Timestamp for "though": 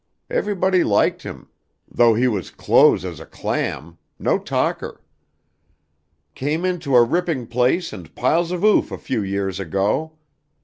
1.87-2.15